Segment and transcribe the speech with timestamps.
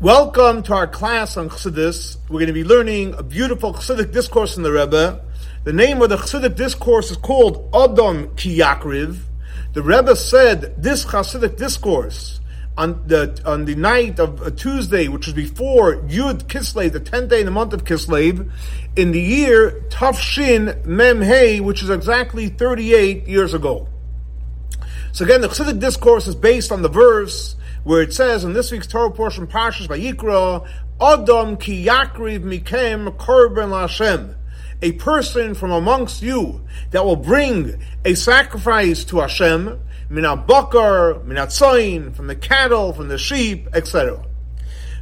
[0.00, 2.18] Welcome to our class on Chassidus.
[2.28, 5.24] We're going to be learning a beautiful Chassidic discourse in the Rebbe.
[5.62, 9.20] The name of the Chassidic discourse is called Adam Ki Yakriv.
[9.72, 12.40] The Rebbe said this Chassidic discourse
[12.76, 17.30] on the on the night of a Tuesday, which was before Yud Kislev, the tenth
[17.30, 18.50] day in the month of Kislev,
[18.96, 23.88] in the year Tav Shin Mem Hey, which is exactly thirty-eight years ago.
[25.12, 27.54] So again, the Chassidic discourse is based on the verse
[27.84, 30.66] where it says in this week's Torah portion, Parshas Vayikra,
[31.00, 34.34] Adam ki yakriv mikem korban Hashem.
[34.82, 41.48] A person from amongst you that will bring a sacrifice to Hashem, minat bakar, minat
[41.48, 44.24] tzayin, from the cattle, from the sheep, etc.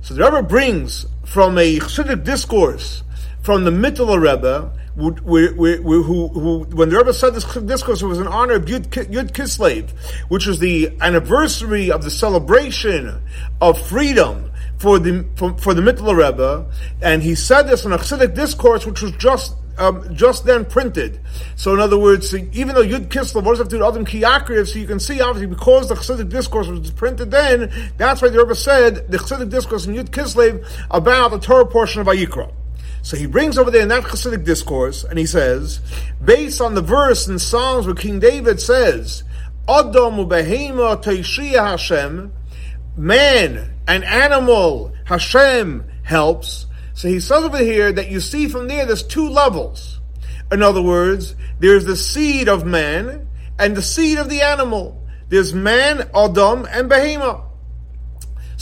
[0.03, 3.03] So the Rebbe brings from a Chassidic discourse
[3.41, 8.19] from the Mittler Rebbe who, who, who, when the Rebbe said this discourse, it was
[8.19, 9.91] in honor of Yud, Yud Kislev,
[10.29, 13.23] which was the anniversary of the celebration
[13.61, 16.67] of freedom for the for, for the Mittler Rebbe,
[17.01, 21.21] and he said this in a Chassidic discourse, which was just um, just then printed.
[21.57, 24.69] So in other words, even though Yud Kislev, it have to Adam Kiyakriv?
[24.69, 28.39] So you can see, obviously, because the Chassidic discourse was printed then, that's why the
[28.39, 32.53] Rebbe said the Chassidic discourse in Yud Kislev about the Torah portion of Vayikra.
[33.03, 35.81] So he brings over there in that Hasidic discourse, and he says,
[36.25, 39.25] based on the verse in Psalms where King David says,
[39.69, 41.05] Adam ubehema
[41.55, 42.33] Hashem,
[42.97, 46.67] man, an animal, Hashem helps.
[46.95, 50.01] So he says over here that you see from there, there's two levels.
[50.53, 55.03] In other words, there's the seed of man and the seed of the animal.
[55.29, 57.45] There's man, Adam, and Behema.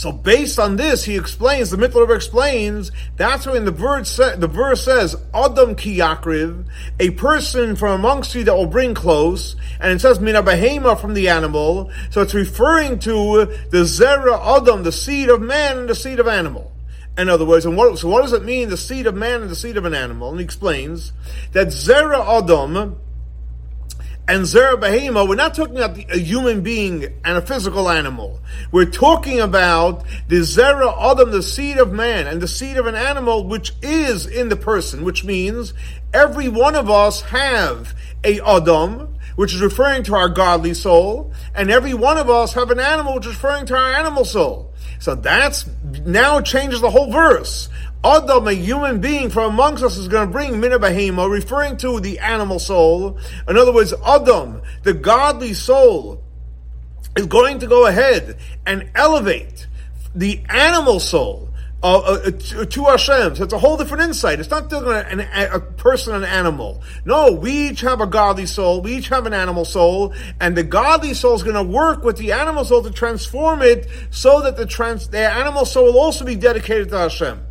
[0.01, 4.83] So based on this, he explains, the Mittler explains, that's when the verse, the verse
[4.83, 6.65] says, Adam ki yakriv,
[6.99, 11.13] a person from amongst you that will bring close, and it says, mina behema from
[11.13, 15.93] the animal, so it's referring to the zera Adam, the seed of man and the
[15.93, 16.71] seed of animal.
[17.15, 19.51] In other words, and what, so what does it mean, the seed of man and
[19.51, 20.31] the seed of an animal?
[20.31, 21.13] And he explains
[21.51, 22.99] that zera Adam,
[24.27, 28.39] and Zera Behema, we're not talking about a human being and a physical animal.
[28.71, 32.95] We're talking about the Zera Adam, the seed of man, and the seed of an
[32.95, 35.73] animal which is in the person, which means
[36.13, 41.71] every one of us have a Adam, which is referring to our godly soul, and
[41.71, 44.71] every one of us have an animal which is referring to our animal soul.
[44.99, 45.67] So that's
[46.05, 47.69] now changes the whole verse.
[48.03, 51.99] Adam, a human being from amongst us, is going to bring mina behema, referring to
[51.99, 53.19] the animal soul.
[53.47, 56.23] In other words, Adam, the godly soul,
[57.15, 59.67] is going to go ahead and elevate
[60.15, 61.49] the animal soul
[61.83, 62.31] uh, uh,
[62.65, 63.35] to Hashem.
[63.35, 64.39] So it's a whole different insight.
[64.39, 66.81] It's not dealing an, a person, an animal.
[67.05, 68.81] No, we each have a godly soul.
[68.81, 72.17] We each have an animal soul, and the godly soul is going to work with
[72.17, 76.25] the animal soul to transform it so that the trans, the animal soul will also
[76.25, 77.45] be dedicated to Hashem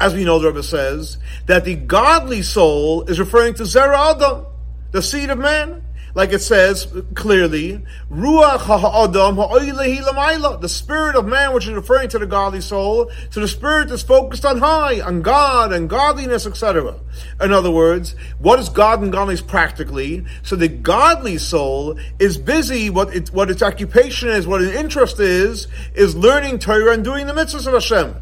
[0.00, 4.46] as we know the Rebbe says, that the godly soul is referring to Zera Adam,
[4.90, 5.82] the seed of man.
[6.14, 12.20] Like it says clearly, Ruach ha'adam ha'oilehi the spirit of man, which is referring to
[12.20, 17.00] the godly soul, so the spirit is focused on high, on God and godliness, etc.
[17.40, 20.24] In other words, what is God and godliness practically?
[20.44, 25.66] So the godly soul is busy, what, what its occupation is, what its interest is,
[25.96, 28.14] is learning Torah and doing the mitzvahs of Hashem.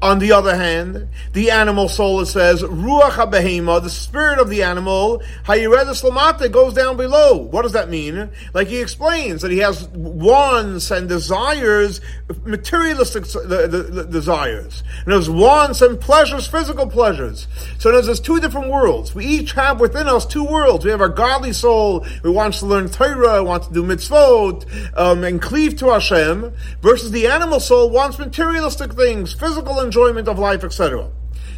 [0.00, 4.62] On the other hand, the animal soul, it says, Ruach HaBehema, the spirit of the
[4.62, 7.36] animal, Hayireda Slamate, goes down below.
[7.36, 8.30] What does that mean?
[8.54, 12.00] Like he explains that he has wants and desires,
[12.44, 14.84] materialistic desires.
[15.04, 17.48] And there's wants and pleasures, physical pleasures.
[17.80, 19.16] So there's two different worlds.
[19.16, 20.84] We each have within us two worlds.
[20.84, 24.64] We have our godly soul, who wants to learn Torah, wants to do mitzvot,
[24.96, 30.28] um, and cleave to Hashem, versus the animal soul wants materialistic things, physical and enjoyment
[30.28, 31.10] of life, etc.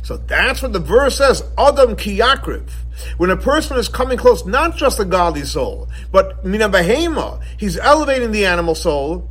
[0.02, 2.70] So that's what the verse says, Adam kiyakriv.
[3.16, 7.78] When a person is coming close, not just the godly soul, but mina behema, he's
[7.78, 9.28] elevating the animal soul.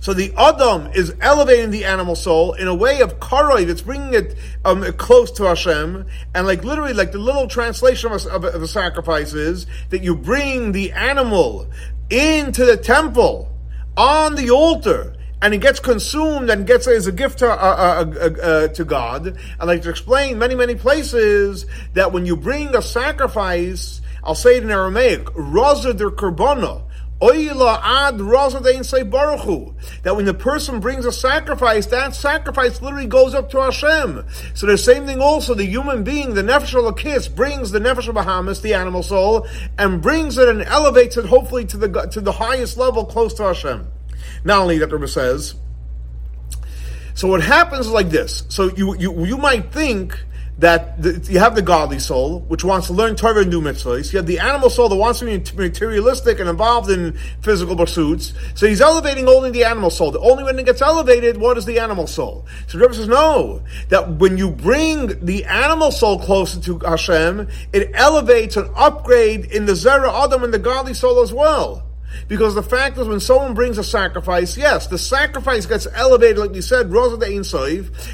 [0.00, 4.14] So the Adam is elevating the animal soul in a way of karoi that's bringing
[4.14, 8.44] it um, close to Hashem, and like literally, like the little translation of a, of,
[8.44, 11.68] a, of a sacrifice is that you bring the animal
[12.08, 13.52] into the temple
[13.96, 18.14] on the altar and it gets consumed and gets as a gift to, uh, uh,
[18.18, 19.26] uh, uh, to God.
[19.26, 24.56] And like to explain many, many places that when you bring a sacrifice, I'll say
[24.56, 26.82] it in Aramaic, Raza der Karbana,
[27.20, 33.62] Oila ad That when the person brings a sacrifice, that sacrifice literally goes up to
[33.62, 34.26] Hashem.
[34.54, 38.60] So the same thing also, the human being, the nefesh kiss brings the nefesh Habehamis,
[38.60, 39.46] the animal soul,
[39.78, 43.44] and brings it and elevates it hopefully to the to the highest level close to
[43.44, 43.86] Hashem.
[44.46, 45.56] Not only that, the Rebbe says
[47.14, 48.44] So what happens is like this.
[48.48, 50.16] So you you you might think
[50.58, 54.12] that the, you have the godly soul, which wants to learn Torah and do mitzvahs.
[54.12, 57.12] You have the animal soul that wants to be materialistic and involved in
[57.42, 58.32] physical pursuits.
[58.54, 60.12] So he's elevating only the animal soul.
[60.12, 62.46] The only when it gets elevated, what is the animal soul?
[62.68, 67.48] So the Rebbe says, no, that when you bring the animal soul closer to Hashem,
[67.74, 71.85] it elevates an upgrade in the Zera Adam and the godly soul as well.
[72.28, 76.52] Because the fact is, when someone brings a sacrifice, yes, the sacrifice gets elevated, like
[76.52, 77.36] we said, Rosa de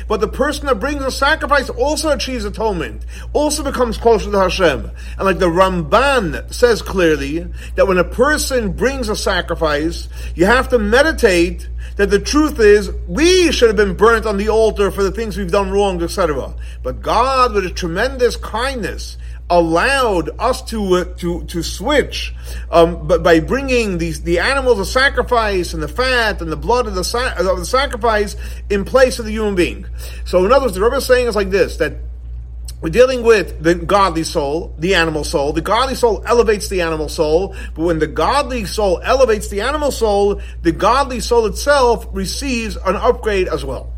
[0.08, 4.90] but the person that brings the sacrifice also achieves atonement, also becomes closer to Hashem.
[5.16, 7.46] And like the Ramban says clearly,
[7.76, 12.90] that when a person brings a sacrifice, you have to meditate that the truth is
[13.06, 16.54] we should have been burnt on the altar for the things we've done wrong, etc.
[16.82, 19.18] But God, with a tremendous kindness,
[19.50, 22.34] allowed us to uh, to to switch,
[22.70, 26.86] um, but by bringing these the animals of sacrifice and the fat and the blood
[26.86, 28.36] of the, sa- of the sacrifice
[28.70, 29.86] in place of the human being.
[30.24, 31.94] So, in other words, the Rebbe is saying is like this that.
[32.80, 35.52] We're dealing with the godly soul, the animal soul.
[35.52, 39.92] The godly soul elevates the animal soul, but when the godly soul elevates the animal
[39.92, 43.92] soul, the godly soul itself receives an upgrade as well.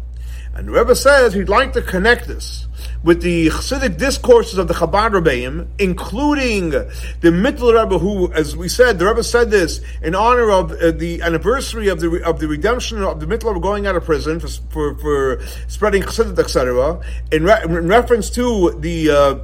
[0.55, 2.69] And Rebbe says he'd like to connect this
[3.03, 6.91] with the Chassidic discourses of the Chabad Rebbeim, including the
[7.23, 11.21] Mittler Rebbe, who, as we said, the Rebbe said this in honor of uh, the
[11.23, 14.95] anniversary of the of the redemption of the Mittler going out of prison for for,
[14.99, 17.01] for spreading Chassidut, etc.
[17.33, 19.39] In, re- in, reference to the uh,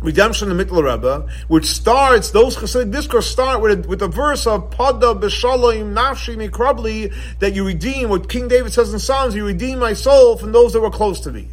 [0.00, 4.08] redemption of the Mittler Rebbe, which starts, those Chassidic discourse start with a, with a
[4.08, 9.34] verse of Pada b'shalom nafshi mikrabli, that you redeem, what King David says in Psalms,
[9.34, 11.48] you redeem my soul from those that were close to me.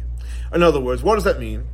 [0.52, 1.64] In other words, what does that mean?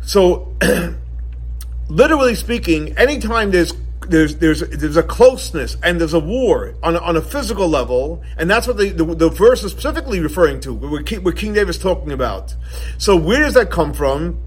[0.00, 0.56] So,
[1.88, 3.72] literally speaking, anytime there's
[4.08, 8.22] there's there's there's a closeness and there's a war on a, on a physical level,
[8.36, 10.74] and that's what the, the, the verse is specifically referring to.
[10.74, 12.54] What King, what King David's talking about.
[12.98, 14.40] So where does that come from?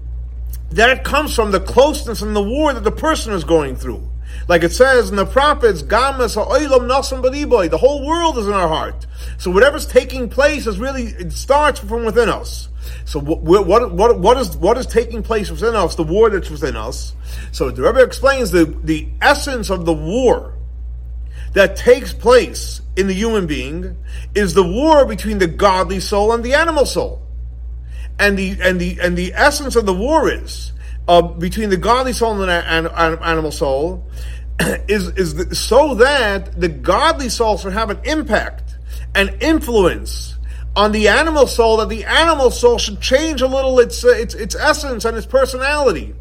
[0.70, 4.08] That comes from the closeness and the war that the person is going through.
[4.46, 9.06] Like it says in the prophets, Gamas nasam The whole world is in our heart.
[9.38, 12.68] So whatever's taking place is really it starts from within us.
[13.04, 16.50] So what, what, what, what, is, what is taking place within us, the war that's
[16.50, 17.14] within us?
[17.52, 20.54] So the Rebbe explains the, the essence of the war
[21.52, 23.96] that takes place in the human being
[24.34, 27.22] is the war between the godly soul and the animal soul.
[28.18, 30.72] And the, and the, and the essence of the war is,
[31.06, 34.06] uh, between the godly soul and the animal soul,
[34.88, 38.76] is, is the, so that the godly soul should have an impact
[39.14, 40.36] and influence
[40.76, 44.34] on the animal soul that the animal soul should change a little its uh, its
[44.34, 46.14] its essence and its personality.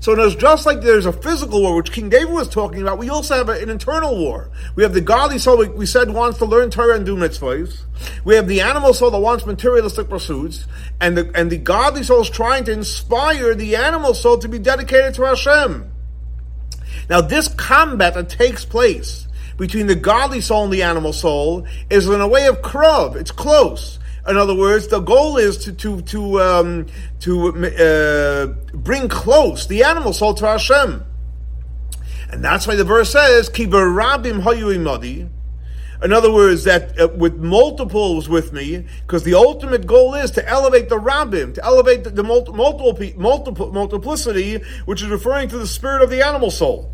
[0.00, 3.10] So it's just like there's a physical war, which King David was talking about, we
[3.10, 4.50] also have an internal war.
[4.76, 7.80] We have the godly soul, we, said, wants to learn Torah and do mitzvahs.
[8.24, 10.66] We have the animal soul that wants materialistic pursuits.
[11.00, 14.58] And the, and the godly soul is trying to inspire the animal soul to be
[14.58, 15.90] dedicated to Hashem.
[17.10, 22.08] Now, this combat that takes place between the godly soul and the animal soul is
[22.08, 23.16] in a way of krav.
[23.16, 23.97] It's close.
[24.28, 26.86] In other words, the goal is to to to um,
[27.20, 28.46] to uh,
[28.76, 31.02] bring close the animal soul to Hashem,
[32.30, 35.30] and that's why the verse says "Ki rabim hayu
[36.02, 40.46] In other words, that uh, with multiples with me, because the ultimate goal is to
[40.46, 45.66] elevate the rabbim, to elevate the, the multiple, multiple, multiplicity, which is referring to the
[45.66, 46.92] spirit of the animal soul.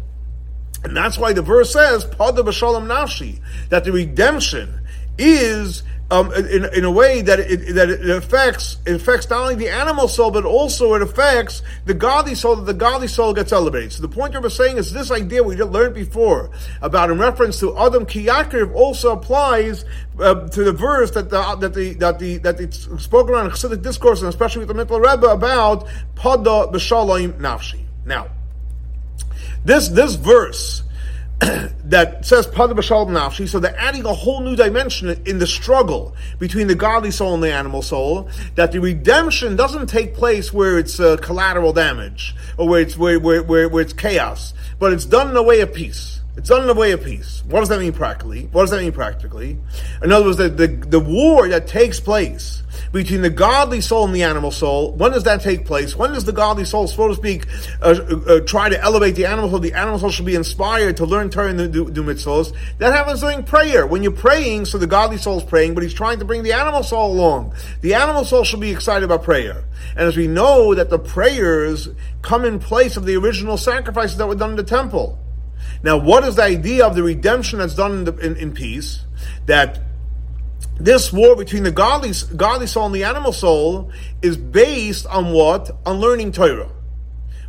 [0.84, 4.82] And that's why the verse says, Pada b'shalom nafshi, that the redemption
[5.18, 9.54] is um, in, in a way that it, that it affects it affects not only
[9.54, 13.52] the animal soul but also it affects the godly soul that the godly soul gets
[13.52, 13.92] elevated.
[13.92, 16.50] So the point we're saying is this idea we learned before
[16.82, 19.84] about in reference to Adam Kiyakriv also applies
[20.18, 23.82] uh, to the verse that the that the that the that it's spoken in Chassidic
[23.82, 27.80] discourse and especially with the Mittler Rebbe about Pada b'shalom nafshi.
[28.04, 28.28] Now.
[29.64, 30.83] This this verse
[31.84, 36.14] that says Pada B'Shalom Nafshi, so they're adding a whole new dimension in the struggle
[36.38, 40.78] between the godly soul and the animal soul, that the redemption doesn't take place where
[40.78, 45.04] it's uh, collateral damage, or where it's, where, where, where, where it's chaos, but it's
[45.04, 46.13] done in a way of peace.
[46.36, 47.44] It's done in a way of peace.
[47.46, 48.48] What does that mean practically?
[48.50, 49.56] What does that mean practically?
[50.02, 54.14] In other words, the, the, the war that takes place between the godly soul and
[54.14, 54.92] the animal soul.
[54.92, 55.94] When does that take place?
[55.94, 57.46] When does the godly soul, so to speak,
[57.80, 59.60] uh, uh, try to elevate the animal soul?
[59.60, 62.52] The animal soul should be inspired to learn Torah and do, do mitzvahs.
[62.78, 63.86] That happens during prayer.
[63.86, 66.52] When you're praying, so the godly soul is praying, but he's trying to bring the
[66.52, 67.54] animal soul along.
[67.80, 69.64] The animal soul should be excited about prayer.
[69.90, 71.88] And as we know that the prayers
[72.22, 75.20] come in place of the original sacrifices that were done in the temple.
[75.82, 79.04] Now, what is the idea of the redemption that's done in, the, in, in peace?
[79.46, 79.80] That
[80.78, 83.92] this war between the godly, godly soul and the animal soul
[84.22, 85.70] is based on what?
[85.86, 86.70] On learning Torah.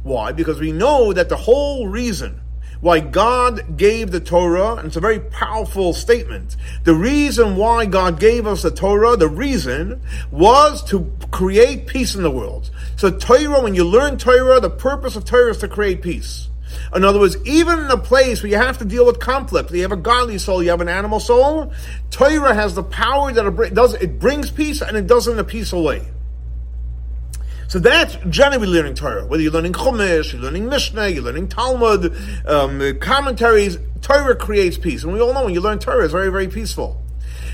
[0.03, 0.31] Why?
[0.31, 2.41] Because we know that the whole reason
[2.81, 6.55] why God gave the Torah, and it's a very powerful statement.
[6.83, 12.21] The reason why God gave us the Torah, the reason was to create peace in
[12.21, 12.69] the world.
[12.95, 16.49] So Torah, when you learn Torah, the purpose of Torah is to create peace.
[16.93, 19.81] In other words, even in a place where you have to deal with conflict, you
[19.81, 21.73] have a godly soul, you have an animal soul,
[22.11, 25.39] Torah has the power that it does, it brings peace and it does it in
[25.39, 26.05] a peaceful way.
[27.67, 29.25] So that's generally learning Torah.
[29.25, 32.15] Whether you're learning Chumash, you're learning Mishnah, you're learning Talmud,
[32.47, 35.03] um, commentaries, Torah creates peace.
[35.03, 37.01] And we all know when you learn Torah, it's very, very peaceful.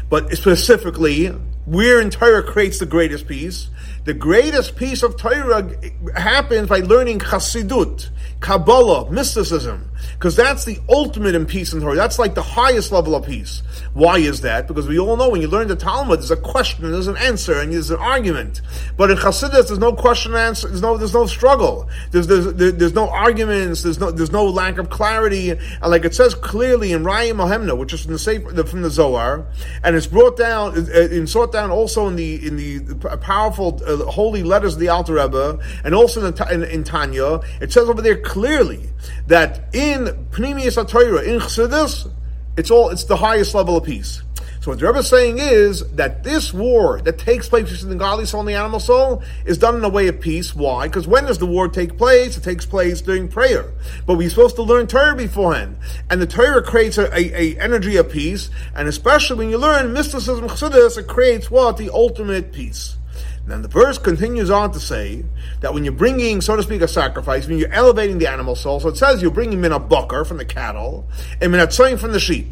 [0.10, 1.28] But specifically,
[1.66, 3.70] where in Torah creates the greatest peace?
[4.04, 5.72] The greatest piece of Torah
[6.16, 11.96] happens by learning Chassidut, Kabbalah, mysticism, because that's the ultimate in peace and Torah.
[11.96, 13.64] That's like the highest level of peace.
[13.94, 14.68] Why is that?
[14.68, 17.60] Because we all know when you learn the Talmud, there's a question, there's an answer,
[17.60, 18.62] and there's an argument.
[18.98, 20.68] But in Chassidus, there's no question and answer.
[20.68, 21.90] There's no, there's no struggle.
[22.12, 23.84] There's, there's, there's no arguments.
[23.84, 25.52] There's no, there's no lack of clarity.
[25.52, 28.90] And like it says clearly in Raya Mehemna, which is from the Sefer, from the
[28.90, 29.46] Zohar,
[29.84, 34.44] and it's brought down, and sought down also in the in the powerful uh, holy
[34.44, 37.40] letters of the Alter Rebbe, and also in, in, in Tanya.
[37.60, 38.91] It says over there clearly
[39.28, 42.12] that in Pnimius HaTorah, in Chassidus,
[42.58, 44.22] it's all, it's the highest level of peace.
[44.62, 47.96] So what the Rebbe is saying is that this war that takes place between the
[47.96, 50.56] godly soul and the animal soul is done in a way of peace.
[50.56, 50.88] Why?
[50.88, 52.38] Because when does the war take place?
[52.38, 53.72] It takes place during prayer.
[54.06, 55.78] But we're supposed to learn Torah beforehand.
[56.12, 58.52] And the Torah creates a, a, a energy of peace.
[58.76, 61.78] And especially when you learn mysticism, chassidus, it creates what?
[61.78, 62.98] The ultimate peace.
[63.46, 65.26] Then the verse continues on to say
[65.62, 68.80] that when you're bringing, so to speak, a sacrifice, when you're elevating the animal soul,
[68.80, 71.08] so it says you're bringing min a bakar from the cattle
[71.42, 72.52] and min a from the sheep.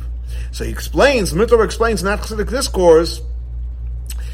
[0.51, 3.21] So he explains, Mittler explains in that Chassidic discourse,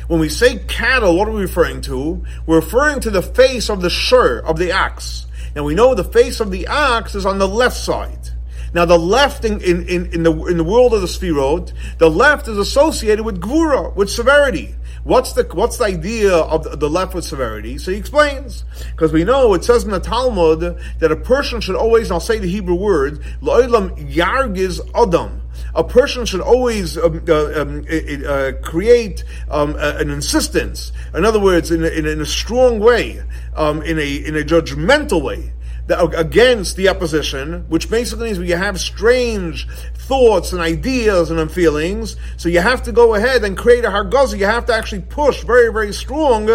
[0.07, 2.23] when we say cattle, what are we referring to?
[2.45, 5.25] We're referring to the face of the shur, of the axe.
[5.55, 8.29] Now we know the face of the axe is on the left side.
[8.73, 12.09] Now the left in, in, in, in the, in the world of the Sfirot, the
[12.09, 14.75] left is associated with Gvura, with severity.
[15.05, 17.77] What's the what's the idea of the, left with severity?
[17.77, 21.75] So he explains because we know it says in the Talmud that a person should
[21.75, 25.43] always, I'll say the Hebrew word, l'olam yargiz adam.
[25.75, 30.91] A person should always um, uh, um, uh, create um, an insistence.
[31.13, 33.21] In other words, in a, in a strong way,
[33.55, 35.53] um, in a in a judgmental way
[35.87, 42.15] against the opposition, which basically means when you have strange thoughts and ideas and feelings,
[42.37, 44.37] so you have to go ahead and create a hargaza.
[44.37, 46.49] You have to actually push very, very strong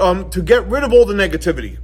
[0.00, 1.78] um, to get rid of all the negativity.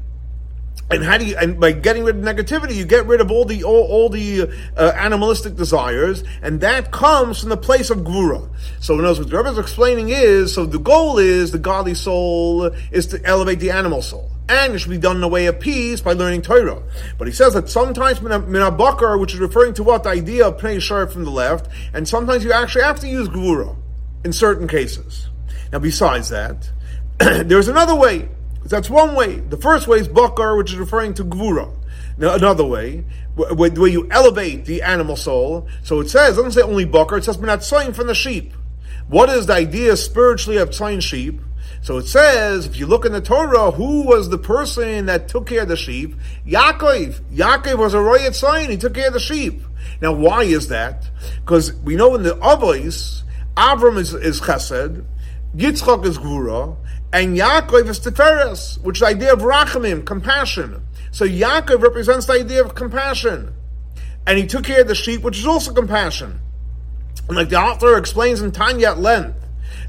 [0.90, 1.36] And how do you?
[1.36, 4.50] And by getting rid of negativity, you get rid of all the all, all the
[4.76, 8.48] uh, animalistic desires, and that comes from the place of gvura.
[8.80, 11.94] So, in other words, what Rebbe is explaining is: so the goal is the godly
[11.94, 15.46] soul is to elevate the animal soul and it should be done in a way
[15.46, 16.82] of peace by learning Torah.
[17.18, 20.80] But he says that sometimes minabakar, which is referring to what the idea of pnei
[20.80, 23.76] sharp from the left, and sometimes you actually have to use gvura
[24.24, 25.28] in certain cases.
[25.72, 26.70] Now, besides that,
[27.18, 28.28] there's another way.
[28.68, 29.36] That's one way.
[29.36, 31.74] The first way is bakar, which is referring to gvura.
[32.16, 33.04] Now, another way,
[33.36, 35.68] where you elevate the animal soul.
[35.82, 38.52] So it says, it doesn't say only bakar, it says minatzoyim from the sheep.
[39.08, 41.40] What is the idea spiritually of tzoyin sheep?
[41.80, 45.46] So it says, if you look in the Torah, who was the person that took
[45.46, 46.16] care of the sheep?
[46.46, 47.20] Yaakov.
[47.32, 48.70] Yaakov was a royal sign.
[48.70, 49.62] He took care of the sheep.
[50.02, 51.08] Now, why is that?
[51.40, 53.22] Because we know in the Avos,
[53.56, 55.04] Avram is, is Chesed,
[55.56, 56.76] Yitzchak is Gvura,
[57.12, 60.82] and Yaakov is Tiferes, which is the idea of Rachamim, compassion.
[61.10, 63.54] So Yaakov represents the idea of compassion.
[64.26, 66.40] And he took care of the sheep, which is also compassion.
[67.28, 69.36] And like the author explains in Tanya at length,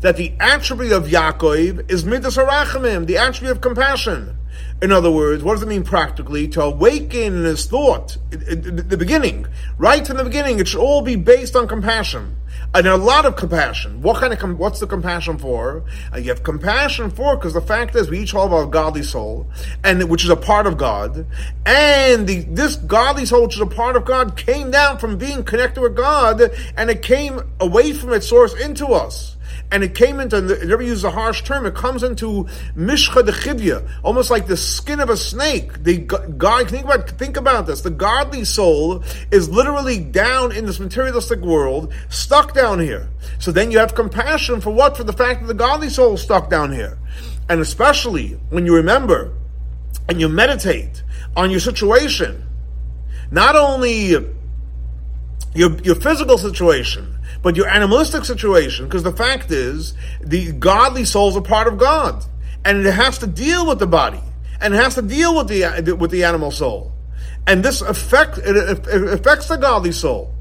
[0.02, 4.38] that the attribute of Yaakov is midas harachamim, the attribute of compassion.
[4.82, 6.48] In other words, what does it mean practically?
[6.50, 9.46] To awaken in his thought, the beginning,
[9.78, 12.38] right from the beginning, it should all be based on compassion.
[12.74, 14.02] And a lot of compassion.
[14.02, 15.84] What kind of, com- what's the compassion for?
[16.14, 19.48] Uh, you have compassion for, because the fact is we each have our godly soul,
[19.84, 21.26] and which is a part of God,
[21.66, 25.44] and the, this godly soul, which is a part of God, came down from being
[25.44, 26.42] connected with God,
[26.78, 29.36] and it came away from its source into us
[29.72, 33.86] and it came into, it never uses a harsh term, it comes into mishcha de
[34.04, 35.84] almost like the skin of a snake.
[35.84, 37.82] The God, think about, think about this.
[37.82, 43.10] The godly soul is literally down in this materialistic world, stuck down here.
[43.38, 44.98] So then you have compassion for what?
[44.98, 46.98] For the fact that the godly soul is stuck down here.
[47.48, 49.34] And especially when you remember
[50.08, 51.04] and you meditate
[51.36, 52.44] on your situation,
[53.30, 54.16] not only
[55.54, 61.30] your, your physical situation, but your animalistic situation, because the fact is, the godly soul
[61.30, 62.26] is a part of God,
[62.66, 64.22] and it has to deal with the body,
[64.60, 66.92] and it has to deal with the with the animal soul,
[67.48, 70.34] and this affect it, affects the godly soul.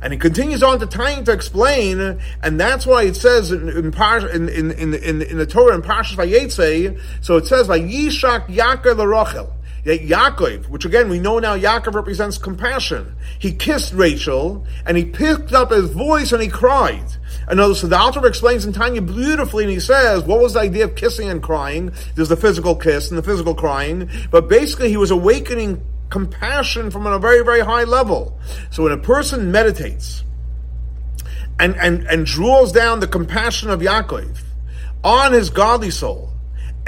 [0.00, 3.90] And he continues on to trying to explain, and that's why it says in in
[3.90, 10.08] in, in, in, the Torah in Parshas Vayetze, so it says Vayishak Yaakov Rachel.
[10.08, 13.14] Yaakov, which again we know now Yaakov represents compassion.
[13.38, 17.04] He kissed Rachel and he picked up his voice and he cried.
[17.48, 20.84] And so the Alter explains in Tanya beautifully and he says, what was the idea
[20.84, 21.92] of kissing and crying?
[22.14, 27.06] There's the physical kiss and the physical crying, but basically he was awakening compassion from
[27.06, 28.38] a very, very high level.
[28.70, 30.24] So when a person meditates
[31.58, 34.42] and, and, and draws down the compassion of Yaakov
[35.04, 36.32] on his godly soul,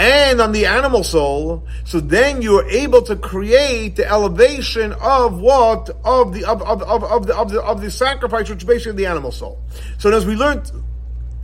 [0.01, 5.39] and on the animal soul, so then you are able to create the elevation of
[5.39, 8.65] what of the of, of, of, of the of the of the sacrifice, which is
[8.65, 9.61] basically the animal soul.
[9.99, 10.65] So as we learned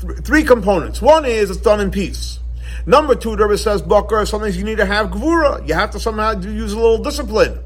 [0.01, 1.03] th- three components.
[1.03, 2.41] One is it's done in peace.
[2.87, 5.67] Number two, the Rebbe says, Bakar, sometimes you need to have gvura.
[5.67, 7.59] You have to somehow use a little discipline.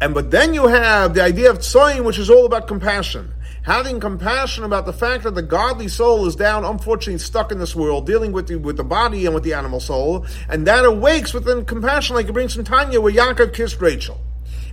[0.00, 3.32] And but then you have the idea of tzoyin, which is all about compassion.
[3.64, 7.74] Having compassion about the fact that the godly soul is down, unfortunately stuck in this
[7.74, 11.32] world, dealing with the, with the body and with the animal soul, and that awakes
[11.32, 14.20] within compassion, like it brings from Tanya, where Yaakov kissed Rachel.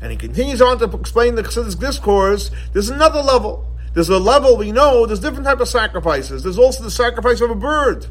[0.01, 2.51] And he continues on to explain the Chassidus discourse.
[2.73, 3.67] There's another level.
[3.93, 5.05] There's a level we know.
[5.05, 6.43] There's different type of sacrifices.
[6.43, 8.07] There's also the sacrifice of a bird.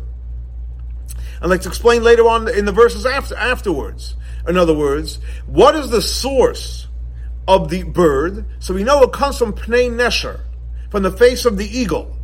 [1.43, 4.15] And let's explain later on in the verses after, afterwards.
[4.47, 6.87] In other words, what is the source
[7.51, 8.47] of the bird.
[8.61, 10.41] So we know it comes from Pnei Nesher,
[10.91, 12.17] from the face of the eagle.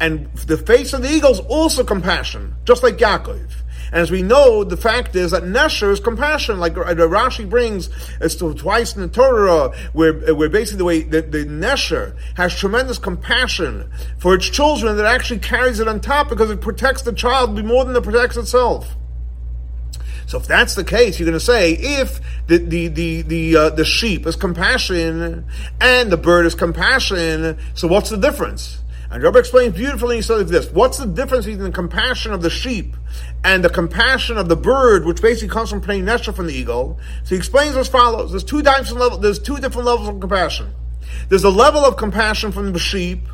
[0.00, 3.52] And the face of the eagle is also compassion, just like Yaakov.
[3.92, 7.90] And as we know, the fact is that Nesher is compassion, like uh, Rashi brings
[8.20, 12.16] as to twice in the Torah, where, uh, where basically the way the, the Nesher
[12.36, 17.02] has tremendous compassion for its children that actually carries it on top because it protects
[17.02, 18.96] the child more than it protects itself.
[20.30, 23.70] So if that's the case, you're going to say if the the the the, uh,
[23.70, 25.44] the sheep is compassion
[25.80, 28.78] and the bird is compassion, so what's the difference?
[29.10, 30.14] And Rabbi explains beautifully.
[30.14, 32.94] He says this: What's the difference between the compassion of the sheep
[33.42, 37.00] and the compassion of the bird, which basically comes from Pnei Nesher from the eagle?
[37.24, 39.20] So he explains as follows: There's two different levels.
[39.22, 40.72] There's two different levels of compassion.
[41.28, 43.26] There's a level of compassion from the sheep,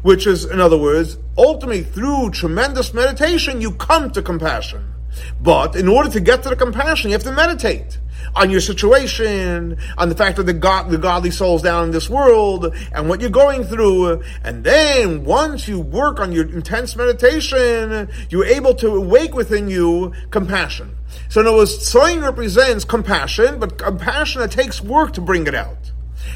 [0.00, 4.94] which is, in other words, ultimately through tremendous meditation, you come to compassion.
[5.40, 7.98] But in order to get to the compassion, you have to meditate
[8.34, 12.08] on your situation, on the fact that the God, the godly souls down in this
[12.08, 14.22] world, and what you're going through.
[14.44, 20.12] And then once you work on your intense meditation, you're able to awake within you
[20.30, 20.96] compassion.
[21.28, 25.54] So in other words, tzoyin represents compassion, but compassion that takes work to bring it
[25.54, 25.90] out.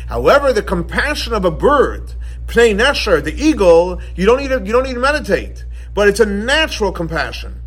[0.09, 2.15] However, the compassion of a bird,
[2.47, 6.21] Pnei Nesher, the eagle, you don't need to, you don't need to meditate, but it's
[6.21, 7.61] a natural compassion.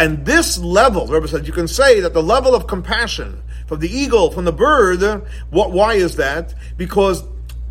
[0.00, 3.80] And this level, the Rebbe said, you can say that the level of compassion from
[3.80, 5.02] the eagle, from the bird,
[5.50, 6.54] what, why is that?
[6.78, 7.22] Because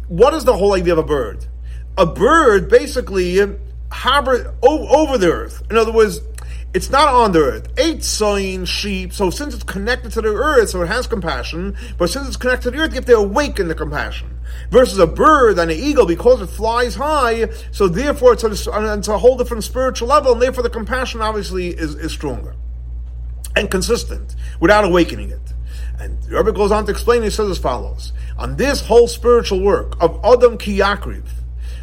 [0.08, 1.48] what is the whole idea of a bird?
[1.98, 3.40] A bird basically
[3.92, 5.64] hovers over the earth.
[5.72, 6.22] In other words,
[6.74, 7.68] it's not on the earth.
[7.78, 9.14] Eight sign sheep.
[9.14, 11.76] So since it's connected to the earth, so it has compassion.
[11.98, 14.40] But since it's connected to the earth, you have to awaken the compassion.
[14.70, 19.08] Versus a bird and an eagle, because it flies high, so therefore it's a, it's
[19.08, 22.56] a whole different spiritual level, and therefore the compassion obviously is, is stronger
[23.56, 25.54] and consistent without awakening it.
[26.00, 29.62] And the Rebbe goes on to explain, he says as follows, on this whole spiritual
[29.62, 31.28] work of Adam Kiyakriv,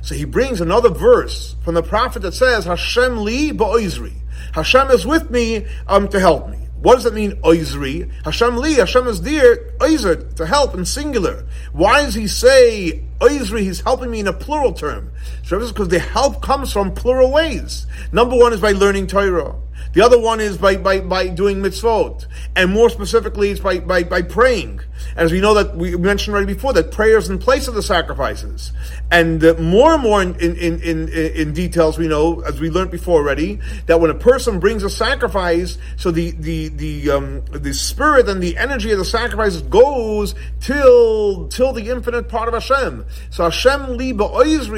[0.03, 4.15] so he brings another verse from the prophet that says, Hashem li ba'oizri.
[4.53, 6.59] Hashem is with me um, to help me.
[6.81, 8.11] What does it mean, oizri?
[8.25, 11.47] Hashem li, Hashem is there, oizer, to help in singular.
[11.73, 15.11] Why does he say oizri, he's helping me in a plural term?
[15.43, 17.87] Because the help comes from plural ways.
[18.13, 19.57] Number one is by learning Torah.
[19.93, 22.27] The other one is by, by, by doing mitzvot.
[22.55, 24.81] And more specifically, it's by, by, by praying.
[25.17, 28.73] As we know that we mentioned already before, that prayers in place of the sacrifices.
[29.11, 32.91] And uh, more and more in, in, in, in, details, we know, as we learned
[32.91, 37.73] before already, that when a person brings a sacrifice, so the, the, the, um, the
[37.73, 43.07] spirit and the energy of the sacrifice goes till, till the infinite part of Hashem.
[43.31, 44.13] So Hashem li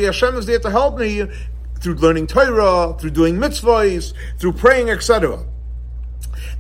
[0.05, 1.27] Hashem is there to help me
[1.81, 5.45] through learning Torah, through doing mitzvahs, through praying, etc.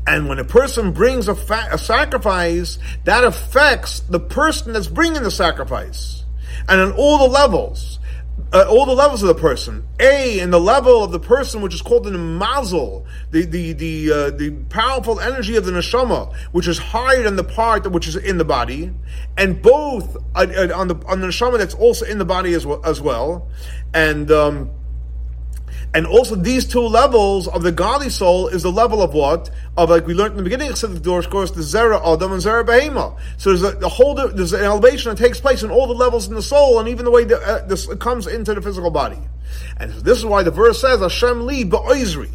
[0.06, 5.22] And when a person brings a, fa- a, sacrifice, that affects the person that's bringing
[5.22, 6.24] the sacrifice.
[6.68, 7.98] And on all the levels,
[8.52, 9.86] uh, all the levels of the person.
[10.00, 14.12] A in the level of the person, which is called the mazel, the the the
[14.12, 18.16] uh, the powerful energy of the neshama, which is higher than the part which is
[18.16, 18.92] in the body,
[19.36, 22.64] and both uh, uh on the on the neshama that's also in the body as
[22.64, 23.48] well, as well.
[23.92, 24.30] and.
[24.30, 24.70] Um,
[25.94, 29.50] and also these two levels of the godly soul is the level of what?
[29.76, 32.42] Of like we learned in the beginning of the Dorish course, the Zera Adam and
[32.42, 33.18] Zera Behema.
[33.38, 36.28] So there's a, a whole, there's an elevation that takes place in all the levels
[36.28, 39.18] in the soul and even the way that uh, this comes into the physical body.
[39.78, 42.30] And this is why the verse says, Hashem li ba'oizri.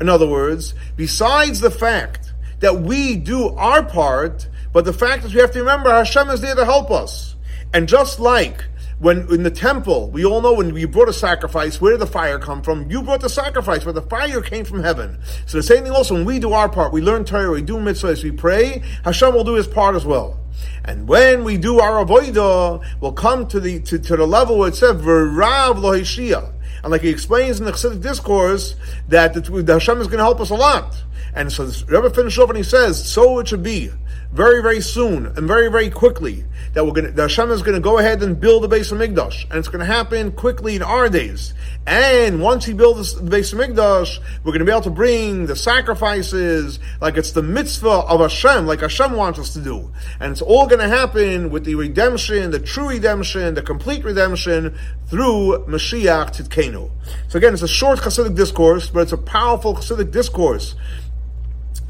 [0.00, 5.34] In other words, besides the fact that we do our part, but the fact is
[5.34, 7.36] we have to remember Hashem is there to help us.
[7.74, 8.64] And just like
[8.98, 12.06] when in the temple, we all know when you brought a sacrifice, where did the
[12.06, 12.90] fire come from?
[12.90, 15.18] You brought the sacrifice, but the fire came from heaven.
[15.46, 17.76] So the same thing also, when we do our part, we learn Torah, we do
[17.76, 20.40] mitzvahs, we pray, Hashem will do his part as well.
[20.84, 24.68] And when we do our avodah, we'll come to the to, to the level where
[24.68, 26.52] it says lo
[26.82, 28.76] And like he explains in the Chassidic discourse,
[29.08, 31.02] that the, the Hashem is going to help us a lot.
[31.34, 33.90] And so the Rebbe finished off and he says, so it should be
[34.34, 37.76] very, very soon and very, very quickly that we're going to, the Hashem is going
[37.76, 39.44] to go ahead and build the Beis HaMikdash.
[39.48, 41.54] And it's going to happen quickly in our days.
[41.86, 45.54] And once he builds the Beis HaMikdash, we're going to be able to bring the
[45.54, 49.92] sacrifices like it's the mitzvah of Hashem, like Hashem wants us to do.
[50.18, 54.76] And it's all going to happen with the redemption, the true redemption, the complete redemption
[55.06, 56.90] through Mashiach Tzidkenu.
[57.28, 60.74] So again, it's a short Hasidic discourse, but it's a powerful Hasidic discourse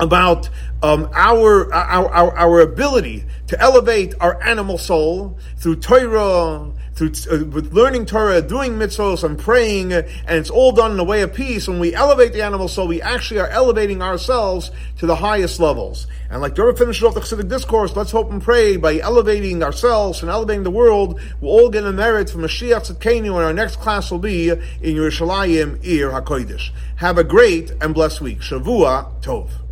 [0.00, 0.48] about
[0.82, 7.44] um, our, our, our, our ability to elevate our animal soul through Torah, through uh,
[7.46, 11.32] with learning Torah, doing mitzvahs, and praying, and it's all done in a way of
[11.32, 11.68] peace.
[11.68, 16.06] When we elevate the animal soul, we actually are elevating ourselves to the highest levels.
[16.30, 20.22] And like Dora finishes off the Chassidic discourse, let's hope and pray by elevating ourselves
[20.22, 23.76] and elevating the world, we'll all get a merit from Mashiach Tzidkenu, and our next
[23.76, 26.70] class will be in Yerushalayim Ir HaKodesh.
[26.96, 28.40] Have a great and blessed week.
[28.40, 29.63] Shavua Tov.